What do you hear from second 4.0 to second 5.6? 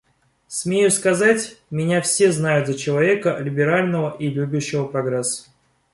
и любящего прогресс.